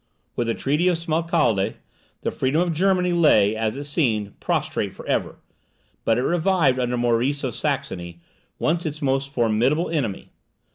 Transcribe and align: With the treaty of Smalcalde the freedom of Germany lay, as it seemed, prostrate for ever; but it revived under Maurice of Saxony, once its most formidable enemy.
With 0.35 0.47
the 0.47 0.55
treaty 0.55 0.87
of 0.87 0.97
Smalcalde 0.97 1.75
the 2.23 2.31
freedom 2.31 2.59
of 2.59 2.73
Germany 2.73 3.13
lay, 3.13 3.55
as 3.55 3.75
it 3.75 3.83
seemed, 3.83 4.39
prostrate 4.39 4.95
for 4.95 5.05
ever; 5.05 5.35
but 6.05 6.17
it 6.17 6.23
revived 6.23 6.79
under 6.79 6.97
Maurice 6.97 7.43
of 7.43 7.53
Saxony, 7.53 8.19
once 8.57 8.83
its 8.83 9.03
most 9.03 9.29
formidable 9.29 9.91
enemy. 9.91 10.31